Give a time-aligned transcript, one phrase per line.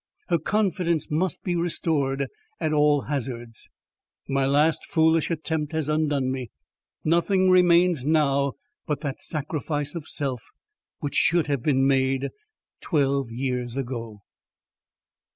[0.29, 2.25] HER confidence must be restored
[2.59, 3.69] at all hazards.
[4.27, 6.49] My last foolish attempt has undone me.
[7.03, 8.53] Nothing remains now
[8.87, 10.41] but that sacrifice of self
[11.01, 12.29] which should have been made
[12.81, 14.21] twelve years ago.